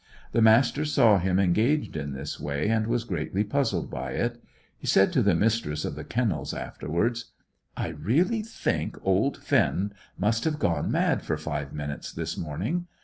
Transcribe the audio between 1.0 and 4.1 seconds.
him engaged in this way, and was greatly puzzled